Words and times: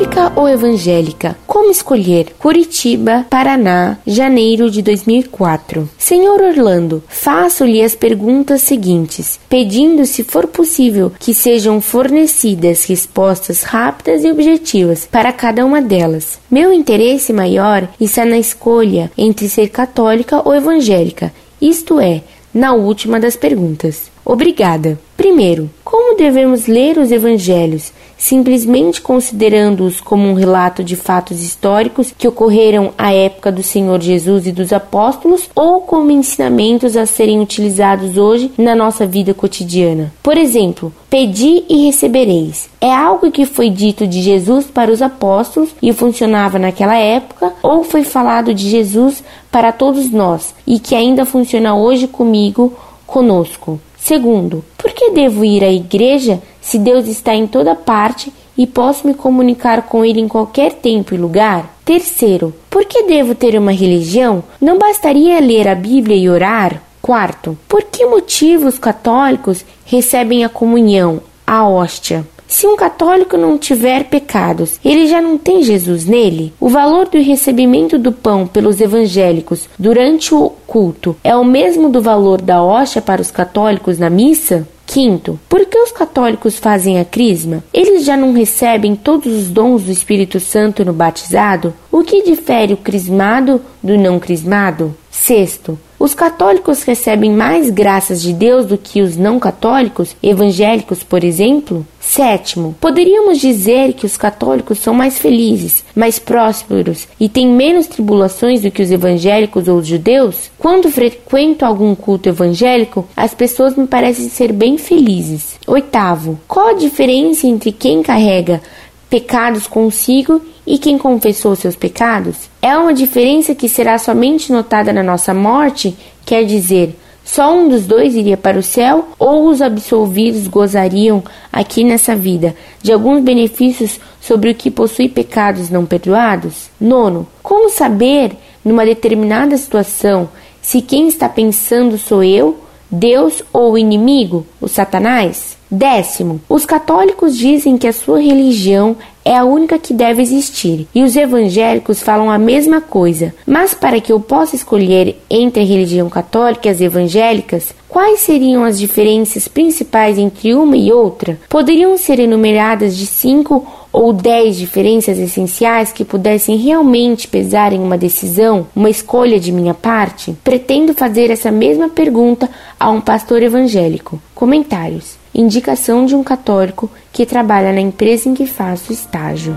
Católica 0.00 0.32
ou 0.34 0.48
evangélica? 0.48 1.36
Como 1.46 1.70
escolher? 1.70 2.34
Curitiba, 2.38 3.26
Paraná, 3.28 3.98
janeiro 4.06 4.70
de 4.70 4.80
2004. 4.80 5.90
Senhor 5.98 6.40
Orlando, 6.40 7.02
faço-lhe 7.06 7.82
as 7.82 7.94
perguntas 7.94 8.62
seguintes, 8.62 9.38
pedindo, 9.46 10.06
se 10.06 10.24
for 10.24 10.46
possível, 10.46 11.12
que 11.18 11.34
sejam 11.34 11.82
fornecidas 11.82 12.86
respostas 12.86 13.62
rápidas 13.62 14.24
e 14.24 14.30
objetivas 14.30 15.06
para 15.10 15.34
cada 15.34 15.66
uma 15.66 15.82
delas. 15.82 16.38
Meu 16.50 16.72
interesse 16.72 17.30
maior 17.30 17.86
está 18.00 18.24
na 18.24 18.38
escolha 18.38 19.12
entre 19.18 19.50
ser 19.50 19.68
católica 19.68 20.40
ou 20.42 20.54
evangélica, 20.54 21.30
isto 21.60 22.00
é, 22.00 22.22
na 22.54 22.72
última 22.72 23.20
das 23.20 23.36
perguntas. 23.36 24.09
Obrigada. 24.30 24.96
Primeiro, 25.16 25.68
como 25.82 26.16
devemos 26.16 26.68
ler 26.68 26.96
os 26.98 27.10
evangelhos? 27.10 27.92
Simplesmente 28.16 29.00
considerando-os 29.00 30.00
como 30.00 30.28
um 30.28 30.34
relato 30.34 30.84
de 30.84 30.94
fatos 30.94 31.42
históricos 31.42 32.14
que 32.16 32.28
ocorreram 32.28 32.92
à 32.96 33.12
época 33.12 33.50
do 33.50 33.60
Senhor 33.60 34.00
Jesus 34.00 34.46
e 34.46 34.52
dos 34.52 34.72
apóstolos, 34.72 35.50
ou 35.52 35.80
como 35.80 36.12
ensinamentos 36.12 36.96
a 36.96 37.06
serem 37.06 37.40
utilizados 37.40 38.16
hoje 38.16 38.52
na 38.56 38.76
nossa 38.76 39.04
vida 39.04 39.34
cotidiana? 39.34 40.12
Por 40.22 40.38
exemplo, 40.38 40.92
pedi 41.10 41.64
e 41.68 41.86
recebereis. 41.86 42.70
É 42.80 42.94
algo 42.94 43.32
que 43.32 43.44
foi 43.44 43.68
dito 43.68 44.06
de 44.06 44.22
Jesus 44.22 44.66
para 44.66 44.92
os 44.92 45.02
apóstolos 45.02 45.70
e 45.82 45.92
funcionava 45.92 46.56
naquela 46.56 46.96
época, 46.96 47.52
ou 47.64 47.82
foi 47.82 48.04
falado 48.04 48.54
de 48.54 48.70
Jesus 48.70 49.24
para 49.50 49.72
todos 49.72 50.08
nós 50.08 50.54
e 50.64 50.78
que 50.78 50.94
ainda 50.94 51.24
funciona 51.24 51.74
hoje 51.74 52.06
comigo, 52.06 52.72
conosco? 53.08 53.80
Segundo, 54.02 54.64
por 54.76 54.90
que 54.92 55.10
devo 55.10 55.44
ir 55.44 55.62
à 55.62 55.70
igreja 55.70 56.42
se 56.60 56.78
Deus 56.78 57.06
está 57.06 57.34
em 57.34 57.46
toda 57.46 57.74
parte 57.74 58.32
e 58.56 58.66
posso 58.66 59.06
me 59.06 59.14
comunicar 59.14 59.82
com 59.82 60.04
Ele 60.04 60.20
em 60.20 60.28
qualquer 60.28 60.72
tempo 60.72 61.14
e 61.14 61.18
lugar? 61.18 61.76
Terceiro, 61.84 62.54
por 62.68 62.84
que 62.84 63.04
devo 63.04 63.34
ter 63.34 63.56
uma 63.56 63.72
religião? 63.72 64.42
Não 64.60 64.78
bastaria 64.78 65.38
ler 65.40 65.68
a 65.68 65.74
Bíblia 65.74 66.16
e 66.16 66.28
orar? 66.28 66.82
Quarto, 67.00 67.56
por 67.68 67.82
que 67.84 68.04
motivo 68.06 68.66
os 68.66 68.78
católicos 68.78 69.64
recebem 69.84 70.44
a 70.44 70.48
comunhão, 70.48 71.20
a 71.46 71.66
hóstia? 71.66 72.26
Se 72.50 72.66
um 72.66 72.74
católico 72.74 73.36
não 73.36 73.56
tiver 73.56 74.06
pecados, 74.06 74.80
ele 74.84 75.06
já 75.06 75.22
não 75.22 75.38
tem 75.38 75.62
Jesus 75.62 76.04
nele? 76.04 76.52
O 76.58 76.68
valor 76.68 77.06
do 77.06 77.16
recebimento 77.22 77.96
do 77.96 78.10
pão 78.10 78.44
pelos 78.44 78.80
evangélicos 78.80 79.68
durante 79.78 80.34
o 80.34 80.50
culto 80.66 81.16
é 81.22 81.34
o 81.36 81.44
mesmo 81.44 81.88
do 81.88 82.02
valor 82.02 82.42
da 82.42 82.60
hóstia 82.60 83.00
para 83.00 83.22
os 83.22 83.30
católicos 83.30 84.00
na 84.00 84.10
missa? 84.10 84.66
Quinto, 84.84 85.38
por 85.48 85.64
que 85.64 85.78
os 85.78 85.92
católicos 85.92 86.58
fazem 86.58 86.98
a 86.98 87.04
crisma? 87.04 87.62
Eles 87.72 88.04
já 88.04 88.16
não 88.16 88.32
recebem 88.32 88.96
todos 88.96 89.32
os 89.32 89.48
dons 89.48 89.84
do 89.84 89.92
Espírito 89.92 90.40
Santo 90.40 90.84
no 90.84 90.92
batizado? 90.92 91.72
O 91.92 92.02
que 92.02 92.24
difere 92.24 92.74
o 92.74 92.78
crismado 92.78 93.60
do 93.80 93.96
não 93.96 94.18
crismado? 94.18 94.92
Sexto, 95.10 95.78
os 95.98 96.14
católicos 96.14 96.82
recebem 96.82 97.32
mais 97.32 97.68
graças 97.68 98.22
de 98.22 98.32
Deus 98.32 98.64
do 98.64 98.78
que 98.78 99.02
os 99.02 99.16
não 99.16 99.38
católicos, 99.38 100.16
evangélicos, 100.22 101.02
por 101.02 101.24
exemplo? 101.24 101.86
Sétimo, 102.00 102.74
poderíamos 102.80 103.38
dizer 103.38 103.92
que 103.92 104.06
os 104.06 104.16
católicos 104.16 104.78
são 104.78 104.94
mais 104.94 105.18
felizes, 105.18 105.84
mais 105.94 106.18
prósperos 106.18 107.06
e 107.18 107.28
têm 107.28 107.48
menos 107.48 107.86
tribulações 107.86 108.62
do 108.62 108.70
que 108.70 108.82
os 108.82 108.90
evangélicos 108.90 109.68
ou 109.68 109.78
os 109.78 109.86
judeus? 109.86 110.50
Quando 110.56 110.90
frequento 110.90 111.64
algum 111.64 111.94
culto 111.94 112.28
evangélico, 112.28 113.06
as 113.16 113.34
pessoas 113.34 113.76
me 113.76 113.86
parecem 113.86 114.28
ser 114.28 114.52
bem 114.52 114.78
felizes. 114.78 115.58
Oitavo, 115.66 116.40
qual 116.48 116.68
a 116.68 116.74
diferença 116.74 117.46
entre 117.46 117.72
quem 117.72 118.02
carrega 118.02 118.62
pecados 119.10 119.66
consigo 119.66 120.40
e 120.64 120.78
quem 120.78 120.96
confessou 120.96 121.56
seus 121.56 121.74
pecados? 121.74 122.48
É 122.62 122.78
uma 122.78 122.94
diferença 122.94 123.54
que 123.54 123.68
será 123.68 123.98
somente 123.98 124.52
notada 124.52 124.92
na 124.92 125.02
nossa 125.02 125.34
morte, 125.34 125.96
quer 126.24 126.44
dizer, 126.44 126.96
só 127.24 127.52
um 127.54 127.68
dos 127.68 127.86
dois 127.86 128.14
iria 128.14 128.36
para 128.36 128.58
o 128.58 128.62
céu 128.62 129.08
ou 129.18 129.48
os 129.48 129.60
absolvidos 129.60 130.46
gozariam 130.46 131.22
aqui 131.52 131.84
nessa 131.84 132.16
vida 132.16 132.56
de 132.82 132.92
alguns 132.92 133.22
benefícios 133.22 134.00
sobre 134.20 134.50
o 134.50 134.54
que 134.54 134.70
possui 134.70 135.08
pecados 135.08 135.70
não 135.70 135.84
perdoados? 135.84 136.70
Nono, 136.80 137.26
como 137.42 137.68
saber, 137.68 138.32
numa 138.64 138.84
determinada 138.84 139.56
situação, 139.56 140.28
se 140.62 140.80
quem 140.80 141.08
está 141.08 141.28
pensando 141.28 141.98
sou 141.98 142.22
eu, 142.22 142.58
Deus 142.90 143.42
ou 143.52 143.72
o 143.72 143.78
inimigo, 143.78 144.46
o 144.60 144.66
Satanás? 144.68 145.56
Décimo, 145.70 146.40
os 146.48 146.66
católicos 146.66 147.36
dizem 147.36 147.78
que 147.78 147.86
a 147.86 147.92
sua 147.92 148.20
religião 148.20 148.96
é 149.24 149.36
a 149.36 149.44
única 149.44 149.78
que 149.78 149.94
deve 149.94 150.20
existir, 150.20 150.88
e 150.92 151.04
os 151.04 151.14
evangélicos 151.14 152.00
falam 152.00 152.28
a 152.28 152.38
mesma 152.38 152.80
coisa. 152.80 153.32
Mas 153.46 153.72
para 153.72 154.00
que 154.00 154.10
eu 154.12 154.18
possa 154.18 154.56
escolher 154.56 155.16
entre 155.30 155.62
a 155.62 155.66
religião 155.66 156.08
católica 156.08 156.66
e 156.66 156.70
as 156.72 156.80
evangélicas, 156.80 157.72
quais 157.88 158.20
seriam 158.20 158.64
as 158.64 158.80
diferenças 158.80 159.46
principais 159.46 160.18
entre 160.18 160.54
uma 160.54 160.76
e 160.76 160.90
outra? 160.90 161.38
Poderiam 161.48 161.96
ser 161.96 162.18
enumeradas 162.18 162.96
de 162.96 163.06
cinco 163.06 163.64
ou 163.92 164.12
dez 164.12 164.56
diferenças 164.56 165.18
essenciais 165.18 165.92
que 165.92 166.04
pudessem 166.04 166.56
realmente 166.56 167.28
pesar 167.28 167.72
em 167.72 167.80
uma 167.80 167.98
decisão, 167.98 168.66
uma 168.74 168.90
escolha 168.90 169.38
de 169.38 169.52
minha 169.52 169.74
parte? 169.74 170.36
Pretendo 170.44 170.94
fazer 170.94 171.30
essa 171.30 171.50
mesma 171.50 171.88
pergunta 171.88 172.48
a 172.78 172.90
um 172.90 173.00
pastor 173.00 173.42
evangélico. 173.42 174.20
Comentários 174.34 175.20
indicação 175.34 176.04
de 176.04 176.14
um 176.14 176.22
católico 176.22 176.90
que 177.12 177.24
trabalha 177.24 177.72
na 177.72 177.80
empresa 177.80 178.28
em 178.28 178.34
que 178.34 178.46
faço 178.46 178.92
estágio. 178.92 179.56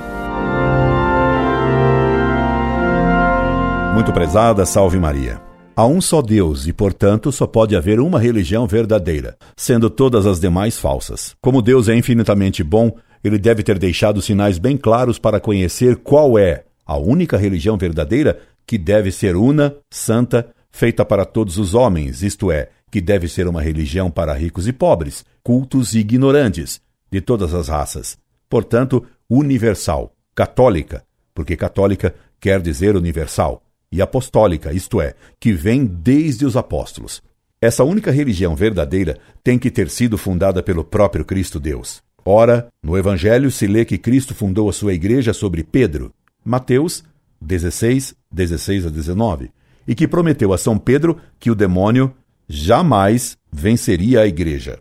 Muito 3.94 4.12
prezada, 4.12 4.66
salve 4.66 5.00
Maria. 5.00 5.53
Há 5.75 5.88
um 5.88 6.00
só 6.00 6.22
Deus 6.22 6.67
e, 6.67 6.73
portanto, 6.73 7.31
só 7.31 7.47
pode 7.47 7.75
haver 7.75 8.00
uma 8.00 8.19
religião 8.19 8.67
verdadeira, 8.67 9.35
sendo 9.57 9.89
todas 9.89 10.28
as 10.28 10.39
demais 10.39 10.78
falsas. 10.78 11.35
Como 11.41 11.63
Deus 11.63 11.89
é 11.89 11.95
infinitamente 11.95 12.63
bom, 12.63 12.95
ele 13.23 13.39
deve 13.39 13.63
ter 13.63 13.79
deixado 13.79 14.22
sinais 14.22 14.59
bem 14.59 14.78
claros 14.78 15.17
para 15.17 15.39
conhecer 15.39 15.95
qual 15.95 16.38
é 16.38 16.66
a 16.85 16.95
única 16.95 17.38
religião 17.38 17.75
verdadeira 17.75 18.39
que 18.67 18.78
deve 18.78 19.11
ser 19.11 19.35
una, 19.35 19.75
santa, 19.89 20.47
feita 20.69 21.03
para 21.03 21.25
todos 21.25 21.57
os 21.57 21.73
homens, 21.73 22.22
isto 22.22 22.51
é, 22.51 22.69
que 22.91 23.01
deve 23.01 23.28
ser 23.28 23.47
uma 23.47 23.61
religião 23.61 24.11
para 24.11 24.34
ricos 24.34 24.67
e 24.67 24.73
pobres, 24.73 25.25
cultos 25.41 25.95
e 25.95 26.00
ignorantes, 26.00 26.79
de 27.11 27.19
todas 27.19 27.51
as 27.51 27.67
raças. 27.67 28.16
Portanto, 28.47 29.03
universal, 29.28 30.13
católica, 30.35 31.03
porque 31.34 31.55
católica 31.55 32.13
quer 32.40 32.61
dizer 32.61 32.95
universal, 32.95 33.63
e 33.94 34.02
apostólica, 34.02 34.74
isto 34.74 35.00
é, 35.00 35.14
que 35.40 35.54
vem 35.54 35.86
desde 35.86 36.48
os 36.48 36.58
apóstolos. 36.58 37.22
Essa 37.62 37.84
única 37.84 38.09
religião 38.09 38.56
verdadeira 38.56 39.20
tem 39.44 39.59
que 39.59 39.70
ter 39.70 39.88
sido 39.88 40.18
fundada 40.18 40.64
pelo 40.64 40.84
próprio 40.84 41.24
Cristo 41.24 41.59
Deus. 41.59 42.02
Ora, 42.26 42.70
no 42.82 42.98
Evangelho 42.98 43.52
se 43.52 43.68
lê 43.68 43.86
que 43.86 44.00
Cristo 44.00 44.34
fundou 44.34 44.68
a 44.68 44.74
sua 44.74 44.96
igreja 44.96 45.32
sobre 45.32 45.64
Pedro, 45.64 46.12
Mateus 46.44 47.03
16, 47.40 48.16
16 48.32 48.88
a 48.88 48.90
19, 48.90 49.52
e 49.88 49.94
que 49.94 50.08
prometeu 50.08 50.53
a 50.53 50.58
São 50.58 50.80
Pedro 50.80 51.20
que 51.40 51.52
o 51.52 51.56
demônio 51.56 52.12
jamais 52.50 53.38
venceria 53.52 54.22
a 54.22 54.28
Igreja. 54.28 54.80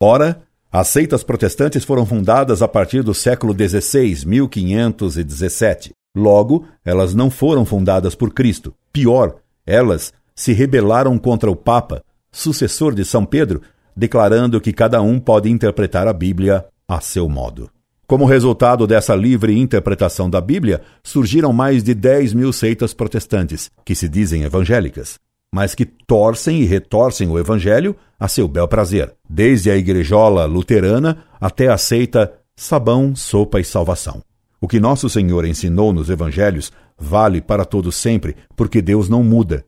Ora, 0.00 0.42
as 0.72 0.88
seitas 0.88 1.22
protestantes 1.22 1.84
foram 1.84 2.06
fundadas 2.06 2.62
a 2.62 2.68
partir 2.68 3.02
do 3.02 3.12
século 3.12 3.52
XVI, 3.52 4.24
1517. 4.26 5.92
Logo, 6.14 6.64
elas 6.84 7.14
não 7.14 7.30
foram 7.30 7.64
fundadas 7.64 8.14
por 8.14 8.32
Cristo. 8.32 8.74
Pior, 8.92 9.36
elas 9.66 10.12
se 10.34 10.52
rebelaram 10.52 11.18
contra 11.18 11.50
o 11.50 11.56
Papa, 11.56 12.02
sucessor 12.30 12.94
de 12.94 13.04
São 13.04 13.24
Pedro, 13.24 13.62
declarando 13.96 14.60
que 14.60 14.72
cada 14.72 15.00
um 15.00 15.18
pode 15.18 15.50
interpretar 15.50 16.06
a 16.06 16.12
Bíblia 16.12 16.64
a 16.88 17.00
seu 17.00 17.28
modo. 17.28 17.70
Como 18.06 18.26
resultado 18.26 18.86
dessa 18.86 19.14
livre 19.14 19.58
interpretação 19.58 20.28
da 20.28 20.40
Bíblia, 20.40 20.82
surgiram 21.02 21.52
mais 21.52 21.82
de 21.82 21.94
10 21.94 22.34
mil 22.34 22.52
seitas 22.52 22.92
protestantes, 22.92 23.70
que 23.84 23.94
se 23.94 24.08
dizem 24.08 24.42
evangélicas 24.42 25.18
mas 25.54 25.72
que 25.72 25.84
torcem 25.84 26.62
e 26.62 26.64
retorcem 26.64 27.30
o 27.30 27.38
Evangelho 27.38 27.94
a 28.18 28.26
seu 28.26 28.48
bel 28.48 28.66
prazer, 28.66 29.14
desde 29.30 29.70
a 29.70 29.76
igrejola 29.76 30.46
luterana 30.46 31.18
até 31.40 31.68
a 31.68 31.78
seita 31.78 32.32
sabão, 32.56 33.14
sopa 33.14 33.60
e 33.60 33.64
salvação. 33.64 34.20
O 34.64 34.66
que 34.66 34.80
nosso 34.80 35.10
Senhor 35.10 35.44
ensinou 35.44 35.92
nos 35.92 36.08
Evangelhos 36.08 36.72
vale 36.98 37.42
para 37.42 37.66
todos 37.66 37.96
sempre, 37.96 38.34
porque 38.56 38.80
Deus 38.80 39.10
não 39.10 39.22
muda. 39.22 39.62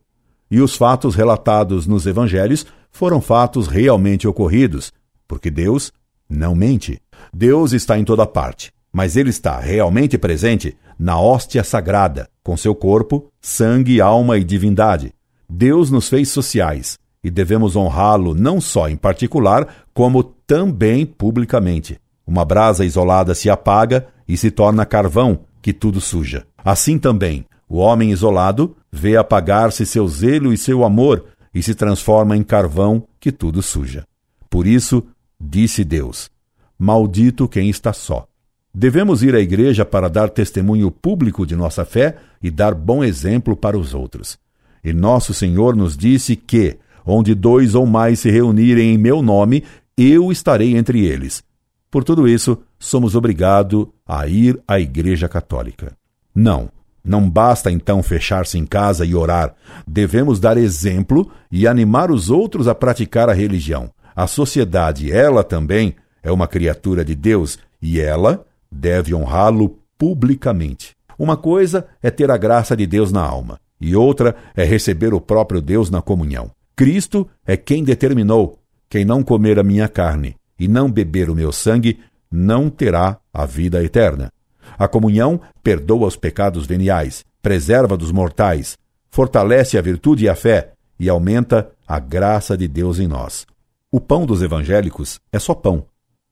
E 0.50 0.58
os 0.58 0.74
fatos 0.74 1.14
relatados 1.14 1.86
nos 1.86 2.06
Evangelhos 2.06 2.64
foram 2.90 3.20
fatos 3.20 3.66
realmente 3.66 4.26
ocorridos, 4.26 4.94
porque 5.28 5.50
Deus 5.50 5.92
não 6.26 6.54
mente. 6.54 6.98
Deus 7.30 7.74
está 7.74 7.98
em 7.98 8.04
toda 8.06 8.24
parte, 8.24 8.72
mas 8.90 9.18
ele 9.18 9.28
está 9.28 9.60
realmente 9.60 10.16
presente 10.16 10.74
na 10.98 11.20
hóstia 11.20 11.62
sagrada, 11.62 12.26
com 12.42 12.56
seu 12.56 12.74
corpo, 12.74 13.30
sangue, 13.38 14.00
alma 14.00 14.38
e 14.38 14.44
divindade, 14.44 15.12
Deus 15.46 15.90
nos 15.90 16.08
fez 16.08 16.30
sociais 16.30 16.98
e 17.22 17.30
devemos 17.30 17.76
honrá-lo 17.76 18.34
não 18.34 18.62
só 18.62 18.88
em 18.88 18.96
particular, 18.96 19.84
como 19.92 20.22
também 20.24 21.04
publicamente. 21.04 22.00
Uma 22.26 22.44
brasa 22.44 22.84
isolada 22.84 23.34
se 23.34 23.48
apaga 23.48 24.08
e 24.26 24.36
se 24.36 24.50
torna 24.50 24.84
carvão, 24.84 25.40
que 25.62 25.72
tudo 25.72 26.00
suja. 26.00 26.44
Assim 26.64 26.98
também, 26.98 27.46
o 27.68 27.78
homem 27.78 28.10
isolado 28.10 28.76
vê 28.90 29.16
apagar-se 29.16 29.86
seu 29.86 30.06
zelo 30.08 30.52
e 30.52 30.58
seu 30.58 30.84
amor 30.84 31.24
e 31.54 31.62
se 31.62 31.74
transforma 31.74 32.36
em 32.36 32.42
carvão, 32.42 33.06
que 33.20 33.30
tudo 33.30 33.62
suja. 33.62 34.04
Por 34.50 34.66
isso, 34.66 35.02
disse 35.40 35.84
Deus: 35.84 36.30
Maldito 36.78 37.48
quem 37.48 37.68
está 37.68 37.92
só. 37.92 38.26
Devemos 38.74 39.22
ir 39.22 39.34
à 39.34 39.40
igreja 39.40 39.84
para 39.84 40.08
dar 40.08 40.28
testemunho 40.28 40.90
público 40.90 41.46
de 41.46 41.56
nossa 41.56 41.84
fé 41.84 42.16
e 42.42 42.50
dar 42.50 42.74
bom 42.74 43.02
exemplo 43.02 43.56
para 43.56 43.78
os 43.78 43.94
outros. 43.94 44.38
E 44.84 44.92
nosso 44.92 45.32
Senhor 45.32 45.74
nos 45.74 45.96
disse 45.96 46.36
que, 46.36 46.76
onde 47.04 47.34
dois 47.34 47.74
ou 47.74 47.86
mais 47.86 48.20
se 48.20 48.30
reunirem 48.30 48.94
em 48.94 48.98
meu 48.98 49.22
nome, 49.22 49.64
eu 49.96 50.30
estarei 50.30 50.76
entre 50.76 51.06
eles. 51.06 51.42
Por 51.90 52.04
tudo 52.04 52.26
isso, 52.26 52.58
somos 52.78 53.14
obrigados 53.14 53.86
a 54.06 54.26
ir 54.26 54.60
à 54.66 54.78
Igreja 54.80 55.28
Católica. 55.28 55.96
Não, 56.34 56.70
não 57.04 57.30
basta 57.30 57.70
então 57.70 58.02
fechar-se 58.02 58.58
em 58.58 58.66
casa 58.66 59.04
e 59.04 59.14
orar. 59.14 59.54
Devemos 59.86 60.40
dar 60.40 60.56
exemplo 60.56 61.30
e 61.50 61.66
animar 61.66 62.10
os 62.10 62.30
outros 62.30 62.66
a 62.66 62.74
praticar 62.74 63.30
a 63.30 63.32
religião. 63.32 63.90
A 64.14 64.26
sociedade, 64.26 65.12
ela 65.12 65.44
também, 65.44 65.94
é 66.22 66.32
uma 66.32 66.48
criatura 66.48 67.04
de 67.04 67.14
Deus 67.14 67.58
e 67.80 68.00
ela 68.00 68.44
deve 68.70 69.14
honrá-lo 69.14 69.78
publicamente. 69.96 70.96
Uma 71.18 71.36
coisa 71.36 71.86
é 72.02 72.10
ter 72.10 72.30
a 72.30 72.36
graça 72.36 72.76
de 72.76 72.86
Deus 72.86 73.10
na 73.10 73.22
alma, 73.22 73.58
e 73.80 73.96
outra 73.96 74.34
é 74.54 74.64
receber 74.64 75.14
o 75.14 75.20
próprio 75.20 75.62
Deus 75.62 75.88
na 75.88 76.02
comunhão. 76.02 76.50
Cristo 76.74 77.26
é 77.46 77.56
quem 77.56 77.82
determinou: 77.82 78.58
quem 78.90 79.04
não 79.04 79.22
comer 79.22 79.58
a 79.58 79.62
minha 79.62 79.88
carne 79.88 80.36
e 80.58 80.68
não 80.68 80.90
beber 80.90 81.30
o 81.30 81.34
meu 81.34 81.52
sangue, 81.52 82.00
não 82.30 82.68
terá 82.68 83.18
a 83.32 83.44
vida 83.46 83.82
eterna. 83.82 84.32
A 84.78 84.88
comunhão 84.88 85.40
perdoa 85.62 86.06
os 86.06 86.16
pecados 86.16 86.66
veniais, 86.66 87.24
preserva 87.40 87.96
dos 87.96 88.10
mortais, 88.10 88.76
fortalece 89.10 89.78
a 89.78 89.82
virtude 89.82 90.24
e 90.24 90.28
a 90.28 90.34
fé 90.34 90.72
e 90.98 91.08
aumenta 91.08 91.70
a 91.86 91.98
graça 91.98 92.56
de 92.56 92.66
Deus 92.66 92.98
em 92.98 93.06
nós. 93.06 93.46
O 93.90 94.00
pão 94.00 94.26
dos 94.26 94.42
evangélicos 94.42 95.20
é 95.32 95.38
só 95.38 95.54
pão. 95.54 95.86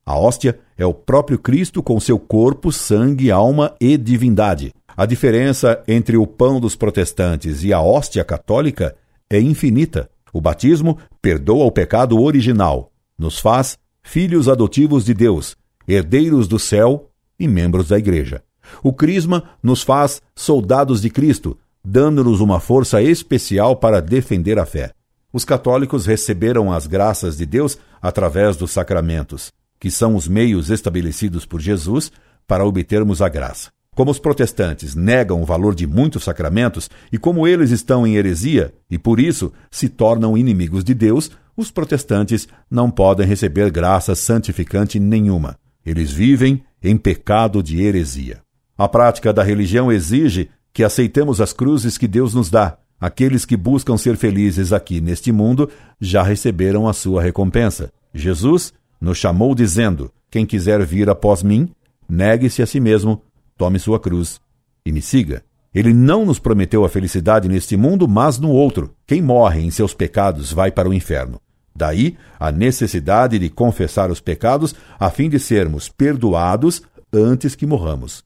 A 0.05 0.19
hóstia 0.19 0.59
é 0.77 0.85
o 0.85 0.93
próprio 0.93 1.39
Cristo 1.39 1.83
com 1.83 1.99
seu 1.99 2.19
corpo, 2.19 2.71
sangue, 2.71 3.31
alma 3.31 3.75
e 3.81 3.97
divindade. 3.97 4.73
A 4.97 5.07
diferença 5.07 5.83
entre 5.89 6.17
o 6.17 6.27
pão 6.27 6.61
dos 6.61 6.77
protestantes 6.77 7.65
e 7.65 7.73
a 7.73 7.81
hóstia 7.81 8.23
católica 8.23 8.95
é 9.31 9.41
infinita. 9.41 10.11
O 10.33 10.41
batismo 10.41 10.99
perdoa 11.23 11.65
o 11.65 11.73
pecado 11.73 12.21
original, 12.21 12.93
nos 13.19 13.39
faz 13.39 13.79
filhos 14.05 14.49
adotivos 14.49 15.05
de 15.05 15.15
Deus, 15.15 15.57
herdeiros 15.89 16.47
do 16.47 16.59
céu 16.59 17.11
e 17.41 17.49
membros 17.49 17.89
da 17.89 17.99
Igreja. 17.99 18.45
O 18.83 18.93
Crisma 18.93 19.43
nos 19.63 19.83
faz 19.83 20.23
soldados 20.37 21.01
de 21.01 21.11
Cristo, 21.11 21.59
dando-nos 21.85 22.41
uma 22.41 22.61
força 22.61 23.03
especial 23.03 23.77
para 23.77 24.01
defender 24.01 24.59
a 24.59 24.67
fé. 24.67 24.93
Os 25.33 25.45
católicos 25.45 26.07
receberam 26.07 26.73
as 26.73 26.87
graças 26.87 27.37
de 27.37 27.45
Deus 27.45 27.77
através 28.01 28.57
dos 28.57 28.71
sacramentos, 28.71 29.51
que 29.81 29.91
são 29.91 30.15
os 30.15 30.29
meios 30.29 30.71
estabelecidos 30.71 31.45
por 31.45 31.61
Jesus 31.61 32.13
para 32.47 32.65
obtermos 32.65 33.21
a 33.21 33.29
graça. 33.29 33.71
Como 33.95 34.11
os 34.11 34.19
protestantes 34.19 34.95
negam 34.95 35.41
o 35.41 35.45
valor 35.45 35.75
de 35.75 35.87
muitos 35.87 36.25
sacramentos 36.25 36.91
e 37.13 37.19
como 37.19 37.47
eles 37.47 37.71
estão 37.71 38.07
em 38.07 38.17
heresia 38.17 38.73
e 38.91 38.99
por 38.99 39.21
isso 39.21 39.53
se 39.71 39.89
tornam 39.89 40.37
inimigos 40.37 40.83
de 40.83 40.95
Deus, 40.95 41.31
os 41.57 41.71
protestantes 41.71 42.49
não 42.71 42.91
podem 42.91 43.27
receber 43.27 43.71
graça 43.71 44.15
santificante 44.15 44.99
nenhuma. 44.99 45.57
Eles 45.85 46.11
vivem 46.11 46.63
em 46.83 46.97
pecado 46.97 47.63
de 47.63 47.81
heresia. 47.83 48.41
A 48.77 48.89
prática 48.89 49.33
da 49.33 49.43
religião 49.43 49.93
exige 49.93 50.51
que 50.73 50.83
aceitemos 50.83 51.41
as 51.41 51.53
cruzes 51.53 51.97
que 51.97 52.09
Deus 52.09 52.35
nos 52.35 52.51
dá. 52.51 52.77
Aqueles 53.01 53.45
que 53.45 53.57
buscam 53.57 53.97
ser 53.97 54.17
felizes 54.17 54.73
aqui 54.73 55.01
neste 55.01 55.31
mundo 55.31 55.71
já 56.01 56.23
receberam 56.23 56.89
a 56.89 56.93
sua 56.93 57.23
recompensa. 57.23 57.93
Jesus 58.13 58.73
nos 59.01 59.19
chamou 59.19 59.55
dizendo: 59.55 60.11
Quem 60.31 60.45
quiser 60.45 60.85
vir 60.85 61.09
após 61.09 61.43
mim, 61.43 61.71
negue-se 62.09 62.63
a 62.63 62.67
si 62.67 62.81
mesmo, 62.81 63.23
tome 63.57 63.79
sua 63.79 64.01
cruz 64.01 64.41
e 64.85 64.91
me 64.91 65.01
siga. 65.01 65.45
Ele 65.75 65.93
não 65.93 66.25
nos 66.25 66.39
prometeu 66.39 66.85
a 66.85 66.89
felicidade 66.89 67.49
neste 67.49 67.77
mundo, 67.77 68.07
mas 68.07 68.39
no 68.39 68.51
outro. 68.51 68.95
Quem 69.07 69.21
morre 69.21 69.61
em 69.61 69.71
seus 69.71 69.93
pecados 69.93 70.53
vai 70.53 70.71
para 70.71 70.89
o 70.89 70.95
inferno. 70.95 71.41
Daí 71.75 72.17
a 72.39 72.53
necessidade 72.53 73.39
de 73.39 73.51
confessar 73.51 74.11
os 74.11 74.21
pecados 74.21 74.75
a 74.99 75.11
fim 75.11 75.29
de 75.29 75.39
sermos 75.39 75.89
perdoados 75.89 76.83
antes 77.13 77.55
que 77.55 77.67
morramos. 77.67 78.25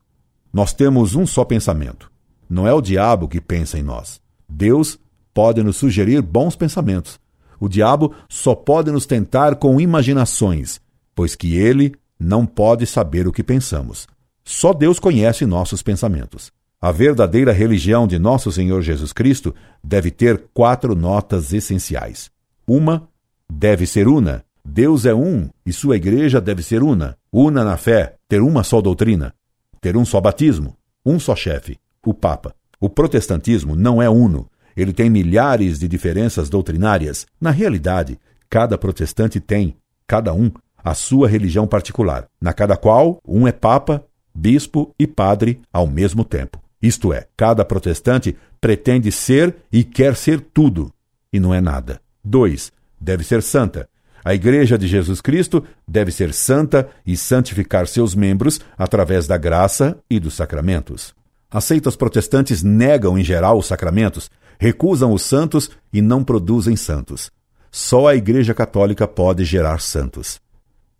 Nós 0.52 0.72
temos 0.72 1.14
um 1.14 1.26
só 1.26 1.44
pensamento. 1.44 2.10
Não 2.48 2.66
é 2.66 2.72
o 2.72 2.80
diabo 2.80 3.28
que 3.28 3.40
pensa 3.40 3.78
em 3.78 3.82
nós. 3.82 4.20
Deus 4.48 4.98
pode 5.32 5.62
nos 5.62 5.76
sugerir 5.76 6.22
bons 6.22 6.56
pensamentos. 6.56 7.20
O 7.60 7.68
diabo 7.68 8.14
só 8.28 8.54
pode 8.54 8.90
nos 8.90 9.06
tentar 9.06 9.56
com 9.56 9.80
imaginações, 9.80 10.80
pois 11.14 11.34
que 11.34 11.56
ele 11.56 11.94
não 12.18 12.46
pode 12.46 12.86
saber 12.86 13.26
o 13.26 13.32
que 13.32 13.42
pensamos. 13.42 14.06
Só 14.44 14.72
Deus 14.72 14.98
conhece 14.98 15.44
nossos 15.44 15.82
pensamentos. 15.82 16.50
A 16.80 16.92
verdadeira 16.92 17.52
religião 17.52 18.06
de 18.06 18.18
nosso 18.18 18.52
Senhor 18.52 18.82
Jesus 18.82 19.12
Cristo 19.12 19.54
deve 19.82 20.10
ter 20.10 20.44
quatro 20.54 20.94
notas 20.94 21.52
essenciais. 21.52 22.30
Uma 22.66 23.08
deve 23.50 23.86
ser 23.86 24.08
una. 24.08 24.44
Deus 24.64 25.06
é 25.06 25.14
um 25.14 25.48
e 25.64 25.72
sua 25.72 25.96
igreja 25.96 26.40
deve 26.40 26.62
ser 26.62 26.82
una. 26.82 27.16
Una 27.32 27.64
na 27.64 27.76
fé, 27.76 28.16
ter 28.28 28.40
uma 28.42 28.62
só 28.62 28.80
doutrina, 28.80 29.34
ter 29.80 29.96
um 29.96 30.04
só 30.04 30.20
batismo, 30.20 30.76
um 31.04 31.18
só 31.18 31.34
chefe, 31.34 31.78
o 32.04 32.12
Papa. 32.12 32.54
O 32.80 32.88
protestantismo 32.88 33.74
não 33.74 34.00
é 34.00 34.08
uno. 34.08 34.48
Ele 34.76 34.92
tem 34.92 35.10
milhares 35.10 35.78
de 35.78 35.88
diferenças 35.88 36.48
doutrinárias. 36.48 37.26
Na 37.40 37.50
realidade, 37.50 38.18
cada 38.48 38.78
protestante 38.78 39.40
tem, 39.40 39.76
cada 40.06 40.32
um, 40.32 40.50
a 40.76 40.94
sua 40.94 41.28
religião 41.28 41.66
particular, 41.66 42.26
na 42.40 42.52
cada 42.52 42.76
qual 42.76 43.20
um 43.26 43.48
é 43.48 43.52
papa 43.52 44.04
bispo 44.38 44.94
e 44.98 45.06
padre 45.06 45.60
ao 45.72 45.86
mesmo 45.86 46.24
tempo. 46.24 46.62
Isto 46.80 47.12
é, 47.12 47.26
cada 47.36 47.64
protestante 47.64 48.36
pretende 48.60 49.10
ser 49.10 49.56
e 49.72 49.82
quer 49.82 50.14
ser 50.14 50.40
tudo, 50.40 50.92
e 51.32 51.40
não 51.40 51.52
é 51.52 51.60
nada. 51.60 52.00
2. 52.24 52.72
Deve 53.00 53.24
ser 53.24 53.42
santa. 53.42 53.88
A 54.24 54.34
Igreja 54.34 54.76
de 54.76 54.86
Jesus 54.86 55.20
Cristo 55.20 55.64
deve 55.86 56.10
ser 56.10 56.32
santa 56.32 56.88
e 57.06 57.16
santificar 57.16 57.86
seus 57.86 58.14
membros 58.14 58.60
através 58.76 59.26
da 59.26 59.36
graça 59.36 59.98
e 60.10 60.18
dos 60.18 60.34
sacramentos. 60.34 61.14
As 61.50 61.64
seitas 61.64 61.96
protestantes 61.96 62.62
negam 62.62 63.18
em 63.18 63.24
geral 63.24 63.58
os 63.58 63.66
sacramentos, 63.66 64.30
recusam 64.58 65.12
os 65.12 65.22
santos 65.22 65.70
e 65.92 66.02
não 66.02 66.22
produzem 66.22 66.76
santos. 66.76 67.30
Só 67.70 68.08
a 68.08 68.16
Igreja 68.16 68.52
Católica 68.52 69.06
pode 69.06 69.44
gerar 69.44 69.80
santos. 69.80 70.40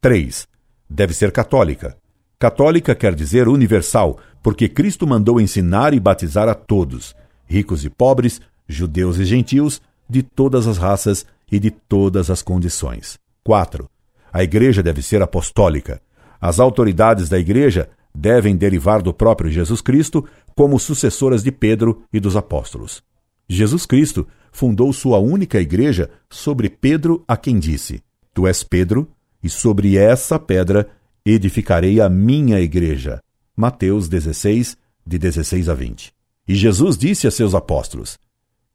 3. 0.01 0.47
Deve 0.89 1.13
ser 1.13 1.33
católica. 1.33 1.97
Católica 2.39 2.95
quer 2.95 3.15
dizer 3.15 3.49
universal, 3.49 4.19
porque 4.43 4.69
Cristo 4.69 5.07
mandou 5.07 5.41
ensinar 5.41 5.93
e 5.93 6.01
batizar 6.01 6.49
a 6.49 6.55
todos, 6.55 7.15
ricos 7.47 7.85
e 7.85 7.91
pobres, 7.91 8.41
judeus 8.67 9.19
e 9.19 9.25
gentios, 9.25 9.83
de 10.09 10.23
todas 10.23 10.67
as 10.67 10.79
raças 10.79 11.27
e 11.51 11.59
de 11.59 11.71
todas 11.71 12.31
as 12.31 12.43
condições. 12.43 13.19
4. 13.45 13.89
A 14.33 14.43
igreja 14.43 14.83
deve 14.83 15.03
ser 15.03 15.23
apostólica. 15.23 16.01
As 16.41 16.61
autoridades 16.61 17.29
da 17.29 17.39
igreja 17.39 17.89
devem 18.15 18.57
derivar 18.57 19.03
do 19.03 19.13
próprio 19.13 19.51
Jesus 19.51 19.81
Cristo 19.81 20.25
como 20.55 20.79
sucessoras 20.79 21.43
de 21.43 21.53
Pedro 21.53 22.03
e 22.13 22.21
dos 22.21 22.37
apóstolos. 22.37 23.03
Jesus 23.49 23.87
Cristo 23.87 24.27
fundou 24.53 24.93
sua 24.93 25.19
única 25.19 25.61
igreja 25.61 26.11
sobre 26.29 26.69
Pedro, 26.69 27.25
a 27.27 27.37
quem 27.37 27.59
disse: 27.59 28.03
Tu 28.35 28.47
és 28.47 28.63
Pedro, 28.63 29.09
e 29.43 29.49
sobre 29.49 29.97
essa 29.97 30.39
pedra 30.39 30.89
edificarei 31.25 32.01
a 32.01 32.09
minha 32.09 32.61
igreja. 32.61 33.23
Mateus 33.57 34.09
16, 34.09 34.77
de 35.07 35.19
16 35.19 35.69
a 35.69 35.75
20. 35.75 36.13
E 36.47 36.55
Jesus 36.55 36.97
disse 36.97 37.27
a 37.27 37.31
seus 37.31 37.55
apóstolos: 37.55 38.19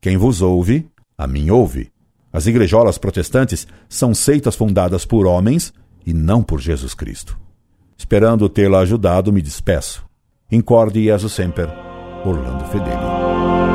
Quem 0.02 0.18
vos 0.18 0.42
ouve, 0.42 0.88
a 1.17 1.27
mim 1.27 1.50
ouve. 1.50 1.91
As 2.32 2.48
igrejolas 2.48 2.98
protestantes 2.98 3.67
são 3.88 4.13
seitas 4.13 4.55
fundadas 4.55 5.05
por 5.05 5.25
homens 5.25 5.74
e 6.05 6.13
não 6.13 6.41
por 6.41 6.60
Jesus 6.60 6.93
Cristo. 6.93 7.38
Esperando 7.98 8.50
tê-la 8.50 8.79
ajudado, 8.79 9.32
me 9.32 9.41
despeço. 9.41 10.03
Incorde 10.51 11.03
Jesus 11.03 11.34
Semper, 11.34 11.70
Orlando 12.25 12.65
Fedeli. 12.65 13.73